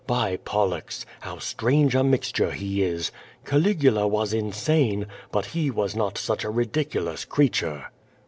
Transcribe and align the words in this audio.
By 0.07 0.37
Pollux! 0.37 1.05
how 1.19 1.37
strange 1.37 1.93
a 1.93 2.03
mixture 2.03 2.49
he 2.53 2.81
is! 2.81 3.11
Caligula 3.45 4.07
was 4.07 4.33
insane, 4.33 5.05
but 5.31 5.45
he 5.53 5.69
was 5.69 5.95
not 5.95 6.17
such 6.17 6.43
a 6.43 6.49
ridiculous 6.49 7.23
creature." 7.23 7.91